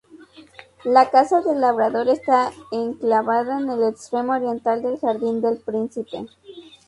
La 0.83 1.11
Casa 1.11 1.41
del 1.41 1.61
Labrador 1.61 2.09
está 2.09 2.49
enclavada 2.71 3.59
en 3.59 3.69
el 3.69 3.83
extremo 3.83 4.33
oriental 4.33 4.81
del 4.81 4.97
Jardín 4.97 5.41
del 5.41 5.59
Príncipe. 5.59 6.25